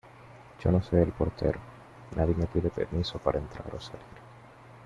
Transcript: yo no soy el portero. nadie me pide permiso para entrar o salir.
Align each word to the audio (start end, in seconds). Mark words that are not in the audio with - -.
yo 0.63 0.71
no 0.71 0.81
soy 0.81 1.01
el 1.01 1.11
portero. 1.11 1.59
nadie 2.15 2.33
me 2.33 2.47
pide 2.47 2.71
permiso 2.71 3.19
para 3.19 3.37
entrar 3.37 3.71
o 3.75 3.79
salir. 3.79 4.01